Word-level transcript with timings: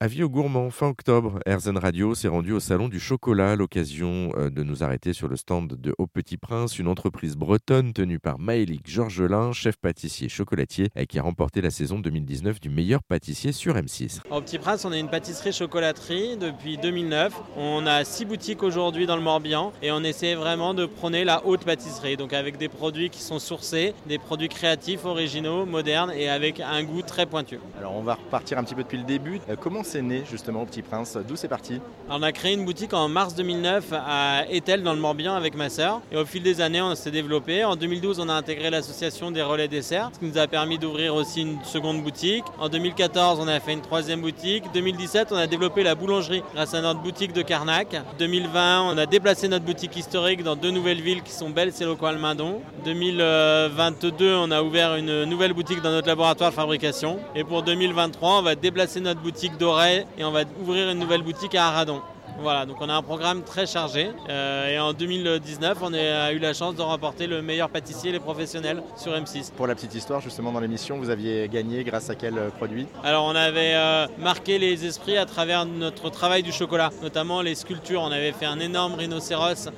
Avis 0.00 0.22
aux 0.22 0.28
gourmands, 0.28 0.70
fin 0.70 0.86
octobre, 0.86 1.40
RZN 1.44 1.76
Radio 1.76 2.14
s'est 2.14 2.28
rendu 2.28 2.52
au 2.52 2.60
Salon 2.60 2.88
du 2.88 3.00
Chocolat, 3.00 3.56
l'occasion 3.56 4.30
euh, 4.36 4.48
de 4.48 4.62
nous 4.62 4.84
arrêter 4.84 5.12
sur 5.12 5.26
le 5.26 5.34
stand 5.34 5.74
de 5.74 5.92
Au 5.98 6.06
Petit 6.06 6.36
Prince, 6.36 6.78
une 6.78 6.86
entreprise 6.86 7.34
bretonne 7.34 7.92
tenue 7.92 8.20
par 8.20 8.38
Maëlic 8.38 8.88
Georgelin, 8.88 9.50
chef 9.50 9.76
pâtissier 9.76 10.28
chocolatier, 10.28 10.90
et 10.94 11.08
qui 11.08 11.18
a 11.18 11.22
remporté 11.22 11.60
la 11.60 11.70
saison 11.70 11.98
2019 11.98 12.60
du 12.60 12.70
meilleur 12.70 13.02
pâtissier 13.02 13.50
sur 13.50 13.74
M6. 13.74 14.20
Au 14.30 14.40
Petit 14.40 14.60
Prince, 14.60 14.84
on 14.84 14.92
est 14.92 15.00
une 15.00 15.08
pâtisserie 15.08 15.52
chocolaterie 15.52 16.36
depuis 16.36 16.78
2009. 16.78 17.34
On 17.56 17.84
a 17.84 18.04
six 18.04 18.24
boutiques 18.24 18.62
aujourd'hui 18.62 19.04
dans 19.04 19.16
le 19.16 19.22
Morbihan 19.22 19.72
et 19.82 19.90
on 19.90 20.04
essaie 20.04 20.36
vraiment 20.36 20.74
de 20.74 20.86
prôner 20.86 21.24
la 21.24 21.44
haute 21.44 21.64
pâtisserie, 21.64 22.16
donc 22.16 22.32
avec 22.34 22.56
des 22.56 22.68
produits 22.68 23.10
qui 23.10 23.20
sont 23.20 23.40
sourcés, 23.40 23.94
des 24.06 24.18
produits 24.18 24.48
créatifs, 24.48 25.04
originaux, 25.04 25.66
modernes 25.66 26.12
et 26.12 26.28
avec 26.28 26.60
un 26.60 26.84
goût 26.84 27.02
très 27.02 27.26
pointu. 27.26 27.58
Alors 27.76 27.96
on 27.96 28.02
va 28.02 28.14
repartir 28.14 28.58
un 28.58 28.62
petit 28.62 28.76
peu 28.76 28.84
depuis 28.84 28.98
le 28.98 29.04
début. 29.04 29.40
Euh, 29.48 29.56
comment 29.60 29.82
c'est 29.88 30.02
né 30.02 30.22
justement 30.30 30.62
au 30.62 30.66
Petit 30.66 30.82
Prince 30.82 31.16
D'où 31.26 31.34
c'est 31.34 31.48
parti? 31.48 31.80
On 32.10 32.22
a 32.22 32.30
créé 32.30 32.52
une 32.52 32.66
boutique 32.66 32.92
en 32.92 33.08
mars 33.08 33.34
2009 33.34 33.92
à 33.92 34.44
Etel 34.50 34.82
dans 34.82 34.92
le 34.92 35.00
Morbihan 35.00 35.34
avec 35.34 35.56
ma 35.56 35.70
sœur. 35.70 36.02
Et 36.12 36.16
au 36.16 36.26
fil 36.26 36.42
des 36.42 36.60
années, 36.60 36.82
on 36.82 36.94
s'est 36.94 37.10
développé. 37.10 37.64
En 37.64 37.74
2012, 37.74 38.20
on 38.20 38.28
a 38.28 38.34
intégré 38.34 38.68
l'association 38.68 39.30
des 39.30 39.40
relais 39.42 39.66
desserts, 39.66 40.10
ce 40.12 40.18
qui 40.18 40.26
nous 40.26 40.36
a 40.36 40.46
permis 40.46 40.78
d'ouvrir 40.78 41.14
aussi 41.14 41.40
une 41.40 41.64
seconde 41.64 42.02
boutique. 42.02 42.44
En 42.58 42.68
2014, 42.68 43.40
on 43.40 43.48
a 43.48 43.58
fait 43.60 43.72
une 43.72 43.80
troisième 43.80 44.20
boutique. 44.20 44.64
2017, 44.74 45.28
on 45.32 45.36
a 45.36 45.46
développé 45.46 45.82
la 45.82 45.94
boulangerie 45.94 46.42
grâce 46.54 46.74
à 46.74 46.82
notre 46.82 47.00
boutique 47.00 47.32
de 47.32 47.40
Carnac. 47.40 47.96
2020, 48.18 48.82
on 48.92 48.98
a 48.98 49.06
déplacé 49.06 49.48
notre 49.48 49.64
boutique 49.64 49.96
historique 49.96 50.42
dans 50.42 50.56
deux 50.56 50.70
nouvelles 50.70 51.00
villes 51.00 51.22
qui 51.22 51.32
sont 51.32 51.48
Belle, 51.48 51.72
et 51.80 52.06
Almindon. 52.06 52.60
2022, 52.84 54.34
on 54.34 54.50
a 54.50 54.62
ouvert 54.62 54.96
une 54.96 55.24
nouvelle 55.24 55.54
boutique 55.54 55.80
dans 55.80 55.90
notre 55.90 56.08
laboratoire 56.08 56.50
de 56.50 56.54
fabrication. 56.54 57.18
Et 57.34 57.42
pour 57.42 57.62
2023, 57.62 58.38
on 58.38 58.42
va 58.42 58.54
déplacer 58.54 59.00
notre 59.00 59.20
boutique 59.20 59.56
et 59.86 60.24
on 60.24 60.30
va 60.30 60.42
ouvrir 60.60 60.90
une 60.90 60.98
nouvelle 60.98 61.22
boutique 61.22 61.54
à 61.54 61.68
Aradon. 61.68 62.02
Voilà, 62.40 62.66
donc 62.66 62.76
on 62.80 62.88
a 62.88 62.94
un 62.94 63.02
programme 63.02 63.42
très 63.42 63.66
chargé. 63.66 64.10
Euh, 64.28 64.72
et 64.72 64.78
en 64.78 64.92
2019, 64.92 65.78
on 65.82 65.92
a 65.92 66.32
eu 66.32 66.38
la 66.38 66.54
chance 66.54 66.76
de 66.76 66.82
remporter 66.82 67.26
le 67.26 67.42
meilleur 67.42 67.68
pâtissier 67.68 68.12
les 68.12 68.20
professionnels 68.20 68.82
sur 68.96 69.12
M6. 69.12 69.52
Pour 69.52 69.66
la 69.66 69.74
petite 69.74 69.94
histoire, 69.94 70.20
justement, 70.20 70.52
dans 70.52 70.60
l'émission, 70.60 70.98
vous 70.98 71.10
aviez 71.10 71.48
gagné 71.48 71.82
grâce 71.82 72.10
à 72.10 72.14
quel 72.14 72.38
euh, 72.38 72.50
produit? 72.50 72.86
Alors, 73.02 73.24
on 73.24 73.34
avait 73.34 73.74
euh, 73.74 74.06
marqué 74.18 74.58
les 74.58 74.86
esprits 74.86 75.16
à 75.16 75.26
travers 75.26 75.66
notre 75.66 76.10
travail 76.10 76.44
du 76.44 76.52
chocolat, 76.52 76.90
notamment 77.02 77.42
les 77.42 77.56
sculptures. 77.56 78.02
On 78.02 78.12
avait 78.12 78.32
fait 78.32 78.46
un 78.46 78.60
énorme 78.60 78.94
rhinocéros 78.94 79.70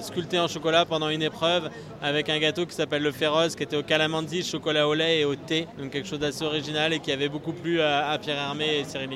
sculpté 0.00 0.38
en 0.38 0.48
chocolat 0.48 0.84
pendant 0.84 1.08
une 1.08 1.22
épreuve 1.22 1.70
avec 2.02 2.28
un 2.28 2.38
gâteau 2.38 2.66
qui 2.66 2.74
s'appelle 2.74 3.02
le 3.02 3.12
Féroce, 3.12 3.54
qui 3.54 3.62
était 3.62 3.76
au 3.76 3.82
calamansi, 3.82 4.42
chocolat 4.42 4.88
au 4.88 4.94
lait 4.94 5.20
et 5.20 5.24
au 5.24 5.36
thé. 5.36 5.66
Donc 5.78 5.90
quelque 5.90 6.08
chose 6.08 6.18
d'assez 6.18 6.44
original 6.44 6.92
et 6.92 7.00
qui 7.00 7.12
avait 7.12 7.28
beaucoup 7.28 7.52
plu 7.52 7.80
à, 7.80 8.18
Pierre 8.20 8.38
Hermé 8.38 8.80
et 8.80 8.84
Cyril 8.84 9.08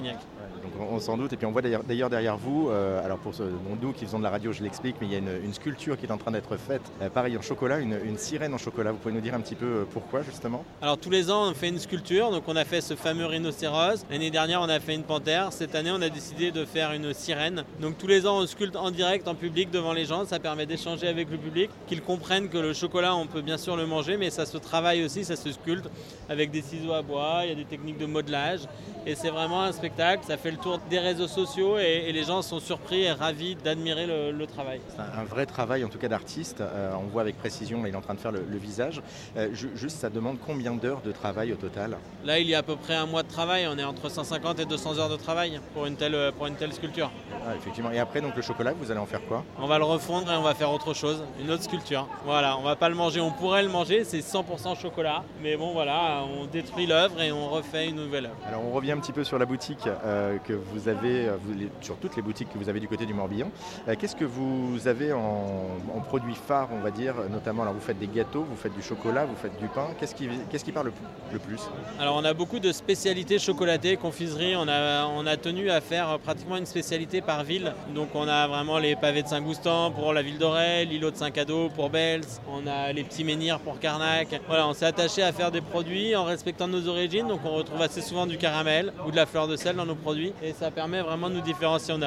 on, 0.79 0.99
s'en 1.01 1.17
doute. 1.17 1.33
Et 1.33 1.37
puis 1.37 1.47
on 1.47 1.53
voit 1.53 1.63
d'ailleurs 1.63 2.11
derrière 2.11 2.37
vous, 2.37 2.69
euh, 2.71 3.05
alors 3.05 3.19
pour 3.19 3.35
ceux, 3.35 3.53
nous 3.81 3.93
qui 3.93 4.05
faisons 4.05 4.19
de 4.19 4.25
la 4.25 4.31
radio, 4.31 4.53
je 4.53 4.63
l'explique, 4.63 4.97
mais 5.01 5.07
il 5.07 5.13
y 5.13 5.17
a 5.17 5.19
une, 5.19 5.53
sculpture 5.53 5.99
qui 5.99 6.07
est 6.07 6.13
en 6.13 6.17
train 6.17 6.31
d'être 6.31 6.57
faite, 6.57 6.83
pareil 7.13 7.37
en 7.37 7.43
chocolat, 7.43 7.81
une, 7.81 8.17
sirène 8.17 8.55
en 8.55 8.59
chocolat. 8.59 8.93
Vous 8.93 8.99
pouvez 8.99 9.15
nous 9.15 9.21
dire 9.21 9.35
un 9.35 9.41
petit 9.41 9.55
peu 9.55 9.67
euh, 9.67 9.85
pourquoi 9.91 10.23
justement? 10.23 10.65
Alors 10.81 10.99
tous 10.99 11.11
les 11.11 11.31
ans, 11.31 11.51
on 11.51 11.55
fait 11.55 11.69
une 11.69 11.79
sculpture. 11.79 12.31
Donc 12.31 12.45
on 12.47 12.57
a 12.57 12.65
fait 12.65 12.81
ce 12.81 12.95
fameux 12.95 13.27
rhinocéros. 13.27 14.05
L'année 14.11 14.31
dernière, 14.31 14.61
on 14.61 14.69
a 14.69 14.81
fait 14.81 14.95
une 14.95 15.03
panthère. 15.03 15.53
Cette 15.53 15.75
année, 15.75 15.91
on 15.91 16.03
a 16.03 16.09
décidé 16.09 16.51
de 16.51 16.65
faire 16.65 16.93
une 16.93 17.13
sirène. 17.15 17.65
Donc 17.81 17.99
tous 17.99 18.07
les 18.07 18.27
ans, 18.27 18.39
on 18.39 18.47
sculpte 18.47 18.77
en 18.77 18.91
direct, 18.91 19.27
en 19.29 19.35
public, 19.35 19.71
devant 19.71 19.93
les 19.93 20.05
gens. 20.05 20.25
Ça 20.25 20.39
permet 20.39 20.67
d'échanger 20.67 21.09
avec 21.09 21.31
le 21.31 21.37
public, 21.37 21.71
qu'ils 21.87 22.03
comprennent 22.03 22.49
que 22.49 22.59
le 22.59 22.73
chocolat, 22.73 23.15
on 23.17 23.27
peut 23.27 23.43
bien 23.43 23.59
sûr 23.59 23.77
le 23.77 23.87
manger, 23.87 24.17
mais 24.17 24.31
ça 24.31 24.47
se 24.47 24.59
travaille 24.59 25.05
aussi, 25.05 25.25
ça 25.25 25.37
se 25.37 25.51
sculpte 25.53 25.89
avec 26.29 26.51
des 26.51 26.63
ciseaux 26.63 26.93
à 26.93 27.03
bois. 27.03 27.41
Il 27.45 27.49
y 27.49 27.53
a 27.53 27.57
des 27.57 27.65
techniques 27.65 27.99
de 27.99 28.07
modelage. 28.07 28.61
Et 29.07 29.15
c'est 29.15 29.31
vraiment 29.31 29.63
un 29.63 29.73
spectacle. 29.73 30.25
Ça 30.27 30.37
fait 30.37 30.50
le 30.51 30.57
tour 30.57 30.81
des 30.91 30.99
réseaux 30.99 31.29
sociaux 31.29 31.79
et, 31.79 32.11
les 32.13 32.25
gens 32.25 32.43
sont 32.43 32.61
surpris 32.61 33.03
et 33.03 33.13
ravis 33.13 33.55
d'admirer 33.55 34.07
le, 34.07 34.47
travail. 34.47 34.81
C'est 34.89 35.01
un, 35.01 35.25
vrai 35.25 35.47
travail 35.47 35.85
en 35.85 35.89
tout 35.89 35.99
cas 35.99 36.09
d'artiste. 36.09 36.61
Euh, 36.61 36.93
on 36.95 37.07
voit 37.07 37.23
avec 37.23 37.37
précision, 37.37 37.83
là 37.83 37.89
il 37.89 37.95
est 37.95 37.97
en 37.97 38.01
train 38.01 38.15
de 38.15 38.21
faire 38.21 38.33
le, 38.33 38.41
visage. 38.61 39.01
Euh, 39.37 39.49
juste, 39.53 39.99
ça 39.99 40.11
demande 40.11 40.39
combien 40.45 40.73
d'heures 40.73 41.03
de 41.03 41.13
travail 41.13 41.53
au 41.53 41.57
total? 41.57 41.97
Là, 42.25 42.39
il 42.39 42.49
y 42.49 42.55
a 42.55 42.59
à 42.59 42.63
peu 42.63 42.77
près 42.77 42.95
un 42.95 43.07
mois 43.07 43.23
de 43.23 43.29
travail. 43.29 43.67
On 43.69 43.79
est 43.79 43.85
entre 43.85 44.11
150 44.11 44.61
et 44.61 44.65
200 44.65 44.99
heures 44.99 45.09
de 45.09 45.17
travail 45.17 45.61
pour 45.73 45.87
une 45.87 45.97
telle, 45.97 46.33
pour 46.37 46.47
une 46.47 46.57
telle 46.57 46.73
sculpture. 46.73 47.11
Ah, 47.47 47.55
effectivement. 47.57 47.91
Et 47.91 47.99
après, 47.99 48.21
donc 48.21 48.37
le 48.37 48.43
chocolat, 48.43 48.73
vous 48.73 48.91
allez 48.91 49.01
en 49.01 49.07
faire 49.07 49.25
quoi? 49.27 49.45
On 49.59 49.67
va 49.67 49.79
le 49.79 49.85
refondre 49.85 50.31
et 50.31 50.37
on 50.37 50.43
va 50.43 50.55
faire 50.55 50.73
autre 50.73 50.95
chose, 50.95 51.23
une 51.41 51.51
autre 51.51 51.63
sculpture. 51.63 52.07
Voilà, 52.25 52.59
on 52.59 52.63
va 52.63 52.77
pas 52.77 52.89
le 52.89 52.95
manger. 52.95 53.21
On 53.21 53.31
pourrait 53.31 53.63
le 53.63 53.69
manger, 53.69 54.05
c'est 54.05 54.21
100% 54.21 54.79
chocolat. 54.81 55.25
Mais 55.43 55.57
bon, 55.57 55.73
voilà, 55.73 56.23
on 56.25 56.47
détruit 56.47 56.87
l'œuvre 56.87 57.21
et 57.21 57.33
on 57.33 57.49
refait 57.49 57.89
une 57.89 57.97
nouvelle 57.97 58.27
œuvre. 58.27 58.37
Alors, 58.47 58.63
on 58.65 58.73
revient 58.73 58.93
un 58.93 58.99
petit 58.99 59.13
peu 59.13 59.25
sur 59.25 59.39
la 59.39 59.47
boutique 59.47 59.87
euh, 60.05 60.37
que 60.47 60.53
vous 60.53 60.89
avez, 60.89 61.27
euh, 61.27 61.37
sur 61.81 61.97
toutes 61.97 62.17
les 62.17 62.23
boutiques 62.23 62.53
que 62.53 62.59
vous 62.59 62.69
avez 62.69 62.81
du 62.81 62.89
côté 62.89 63.07
du 63.07 63.15
Morbihan. 63.15 63.51
Euh, 63.89 63.95
qu'est-ce 63.99 64.17
que 64.17 64.25
vous 64.25 64.87
avez 64.87 65.13
en, 65.13 66.01
produits 66.07 66.35
phares, 66.35 66.69
on 66.73 66.81
va 66.81 66.91
dire, 66.91 67.15
notamment 67.31 67.63
Alors 67.63 67.75
vous 67.75 67.81
faites 67.81 67.99
des 67.99 68.09
gâteaux, 68.09 68.45
vous 68.49 68.57
faites 68.57 68.75
du 68.75 68.83
chocolat, 68.83 69.27
vous 69.27 69.37
faites 69.37 69.57
du 69.61 69.69
pain. 69.69 69.89
Qu'est-ce 69.99 70.15
qui, 70.15 70.29
qu'est-ce 70.51 70.65
qui 70.65 70.73
parle 70.73 70.93
le, 71.33 71.39
plus? 71.39 71.61
Alors 72.01 72.17
on 72.17 72.25
a 72.25 72.35
beaucoup 72.35 72.59
de 72.59 72.73
spécialités 72.73 73.39
chocolatées, 73.39 73.97
confiseries. 73.97 74.57
On 74.57 74.67
a, 74.67 75.07
on 75.07 75.27
a 75.27 75.37
tenu 75.37 75.71
à 75.71 75.81
faire 75.81 76.19
pratiquement 76.19 76.57
une 76.57 76.67
spécialité 76.67 77.21
par 77.21 77.45
ville. 77.45 77.75
Donc 77.95 78.09
on 78.15 78.27
a 78.27 78.49
vraiment 78.49 78.79
les 78.79 78.97
pavés 78.97 79.23
de 79.23 79.29
Saint-Goustan 79.29 79.93
pour 79.93 80.13
la 80.13 80.23
ville 80.23 80.39
d'Auray, 80.39 80.85
l'îlot 80.85 81.11
de 81.11 81.17
Saint-Cado 81.17 81.69
pour 81.69 81.91
Bels, 81.91 82.23
on 82.49 82.67
a 82.67 82.93
les 82.93 83.05
petits 83.05 83.25
menhirs 83.25 83.61
pour 83.61 83.79
Carnac. 83.79 84.41
Voilà, 84.49 84.67
on 84.67 84.73
s'est 84.73 84.87
attaché 84.87 85.23
à 85.23 85.33
faire 85.33 85.51
des 85.51 85.61
produits 85.61 86.17
en 86.17 86.25
respectant 86.25 86.69
nos 86.69 86.89
origines. 86.89 87.29
Donc 87.29 87.41
on 87.45 87.55
retrouve 87.55 87.83
assez 87.83 88.01
souvent 88.01 88.27
du 88.27 88.39
caramel 88.39 88.93
ou 89.07 89.11
de 89.11 89.17
la 89.17 89.27
fleur 89.27 89.49
de 89.49 89.57
sel 89.57 89.77
dans 89.77 89.87
nos 89.87 89.95
produits. 89.95 90.30
Et 90.43 90.53
ça 90.53 90.71
permet 90.71 91.01
vraiment 91.01 91.29
de 91.29 91.35
nous 91.35 91.41
différencier. 91.41 91.95
On 91.95 92.03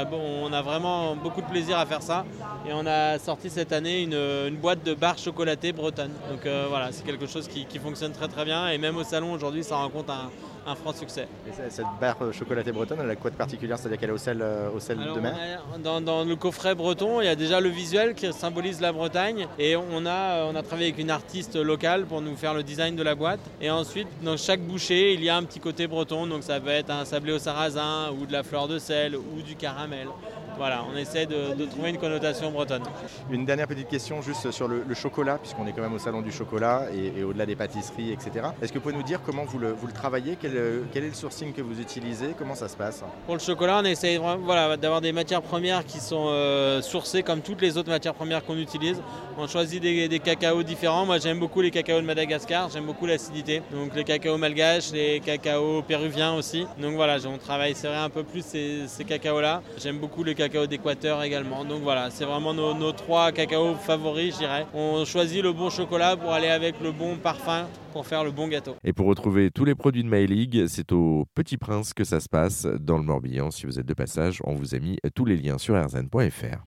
a, 0.53 0.61
vraiment 0.61 1.15
beaucoup 1.15 1.41
de 1.41 1.47
plaisir 1.47 1.77
à 1.77 1.85
faire 1.85 2.01
ça. 2.01 2.25
Et 2.67 2.73
on 2.73 2.85
a 2.85 3.19
sorti 3.19 3.49
cette 3.49 3.71
année 3.71 4.03
une, 4.03 4.55
boîte 4.57 4.83
de 4.83 4.93
barres 4.93 5.17
chocolatées 5.17 5.73
bretonnes. 5.73 6.13
Donc 6.31 6.45
euh, 6.45 6.65
voilà, 6.69 6.91
c'est 6.91 7.05
quelque 7.05 7.27
chose 7.27 7.47
qui, 7.47 7.79
fonctionne 7.79 8.11
très 8.11 8.27
très 8.27 8.45
bien. 8.45 8.69
Et 8.69 8.77
même 8.77 8.97
au 8.97 9.03
salon 9.03 9.33
aujourd'hui, 9.33 9.63
ça 9.63 9.75
rencontre 9.75 10.11
un, 10.11 10.31
un 10.65 10.75
franc 10.75 10.93
succès. 10.93 11.27
Et 11.47 11.69
cette 11.69 11.85
barre 11.99 12.17
chocolatée 12.31 12.71
bretonne, 12.71 12.99
elle 13.01 13.09
a 13.09 13.15
quoi 13.15 13.31
de 13.31 13.35
particulier 13.35 13.73
C'est-à-dire 13.77 13.99
qu'elle 13.99 14.09
est 14.09 14.13
au 14.13 14.17
sel, 14.17 14.41
euh, 14.41 14.69
au 14.75 14.79
sel 14.79 14.97
de 14.97 15.19
mer? 15.19 15.35
dans, 15.83 16.23
le 16.23 16.35
coffret 16.35 16.75
breton, 16.75 17.21
il 17.21 17.25
y 17.25 17.29
a 17.29 17.35
déjà 17.35 17.59
le 17.59 17.69
visuel 17.69 18.13
qui 18.13 18.31
symbolise 18.33 18.81
la 18.81 18.91
Bretagne. 18.91 19.47
Et 19.59 19.75
on 19.75 20.05
a, 20.05 20.45
on 20.45 20.55
a 20.55 20.63
travaillé 20.63 20.89
avec 20.89 20.99
une 20.99 21.11
artiste 21.11 21.55
locale 21.55 22.05
pour 22.05 22.21
nous 22.21 22.35
faire 22.35 22.53
le 22.53 22.63
design 22.63 22.95
de 22.95 23.03
la 23.03 23.15
boîte. 23.15 23.41
Et 23.61 23.69
ensuite, 23.69 24.07
dans 24.21 24.37
chaque 24.37 24.61
bouchée, 24.61 25.13
il 25.13 25.23
y 25.23 25.29
a 25.29 25.35
un 25.35 25.43
petit 25.43 25.59
côté 25.59 25.87
breton. 25.87 26.27
Donc 26.27 26.43
ça 26.43 26.59
peut 26.59 26.69
être 26.69 26.89
un 26.89 27.05
sablé 27.05 27.33
au 27.33 27.39
sarrasin 27.39 28.11
ou 28.11 28.25
de 28.25 28.33
la 28.33 28.43
fleur 28.43 28.67
de 28.67 28.79
sel 28.79 29.15
ou 29.15 29.41
du 29.41 29.55
caramel. 29.55 30.07
Voilà, 30.57 30.83
on 30.91 30.95
essaie 30.95 31.25
de, 31.25 31.65
trouver 31.65 31.89
une 31.89 31.97
connotation 31.97 32.51
bretonne. 32.51 32.83
Une 33.31 33.45
dernière 33.45 33.67
petite 33.67 33.87
question 33.87 34.21
juste 34.21 34.51
sur 34.51 34.67
le, 34.67 34.83
chocolat, 34.93 35.39
puisqu'on 35.39 35.65
est 35.65 35.73
quand 35.73 35.81
même 35.81 35.93
au 35.93 35.99
salon 35.99 36.21
du 36.21 36.31
chocolat 36.31 36.87
et, 36.93 37.23
au-delà 37.23 37.45
des 37.45 37.55
pâtisseries, 37.55 38.11
etc. 38.11 38.47
Est-ce 38.61 38.71
que 38.71 38.77
vous 38.77 38.83
pouvez 38.83 38.95
nous 38.95 39.03
dire 39.03 39.21
comment 39.25 39.45
vous 39.45 39.57
le, 39.57 39.75
travaillez? 39.93 40.37
Quel, 40.39 40.52
est 40.57 40.99
le 40.99 41.13
sourcing 41.13 41.53
que 41.53 41.61
vous 41.61 41.79
utilisez? 41.79 42.35
Comment 42.37 42.55
ça 42.55 42.67
se 42.67 42.75
passe? 42.75 43.03
Pour 43.25 43.35
le 43.35 43.41
chocolat, 43.41 43.79
on 43.81 43.85
essaie 43.85 44.17
voilà, 44.17 44.77
d'avoir 44.77 45.01
des 45.01 45.11
matières 45.11 45.41
premières 45.41 45.85
qui 45.85 45.99
sont 45.99 46.27
euh, 46.27 46.81
sourcées 46.81 47.23
comme 47.23 47.41
toutes 47.41 47.61
les 47.61 47.77
autres 47.77 47.89
matières 47.89 48.13
premières 48.13 48.43
qu'on 48.45 48.57
utilise. 48.57 49.01
On 49.37 49.47
choisit 49.47 49.81
des, 49.81 50.07
des 50.07 50.19
cacaos 50.19 50.63
différents. 50.63 51.05
Moi, 51.05 51.17
j'aime 51.17 51.39
beaucoup 51.39 51.61
les 51.61 51.71
cacaos 51.71 52.01
de 52.01 52.05
Madagascar, 52.05 52.69
j'aime 52.69 52.85
beaucoup 52.85 53.05
l'acidité. 53.05 53.61
Donc 53.71 53.95
les 53.95 54.03
cacaos 54.03 54.37
malgaches, 54.37 54.91
les 54.91 55.19
cacaos 55.19 55.81
péruviens 55.81 56.35
aussi. 56.35 56.65
Donc 56.79 56.93
voilà, 56.95 57.17
on 57.27 57.37
travaille, 57.37 57.73
c'est 57.75 57.87
vrai, 57.87 57.97
un 57.97 58.09
peu 58.09 58.23
plus 58.23 58.45
ces, 58.45 58.87
ces 58.87 59.03
cacaos-là. 59.03 59.61
J'aime 59.81 59.97
beaucoup 59.97 60.23
les 60.23 60.35
cacao 60.35 60.67
d'Équateur 60.67 61.23
également. 61.23 61.65
Donc 61.65 61.81
voilà, 61.81 62.09
c'est 62.11 62.25
vraiment 62.25 62.53
nos, 62.53 62.91
trois 62.91 63.31
cacao 63.31 63.75
favoris, 63.75 64.33
je 64.33 64.39
dirais. 64.39 64.65
On 64.73 65.03
choisit 65.05 65.41
le 65.41 65.51
bon 65.51 65.69
chocolat 65.69 66.15
pour 66.15 66.31
aller 66.31 66.49
avec 66.49 66.75
le 66.81 66.91
bon 66.91 67.15
parfum 67.15 67.65
Et 68.83 68.93
pour 68.93 69.07
retrouver 69.07 69.51
tous 69.51 69.65
les 69.65 69.75
produits 69.75 70.03
de 70.03 70.09
My 70.09 70.25
League, 70.25 70.65
c'est 70.67 70.91
au 70.91 71.25
Petit 71.35 71.57
Prince 71.57 71.93
que 71.93 72.03
ça 72.03 72.19
se 72.19 72.29
passe 72.29 72.65
dans 72.65 72.97
le 72.97 73.03
Morbihan. 73.03 73.51
Si 73.51 73.65
vous 73.65 73.79
êtes 73.79 73.85
de 73.85 73.93
passage, 73.93 74.41
on 74.43 74.53
vous 74.53 74.75
a 74.75 74.79
mis 74.79 74.97
tous 75.15 75.25
les 75.25 75.37
liens 75.37 75.57
sur 75.57 75.75
rzn.fr. 75.75 76.57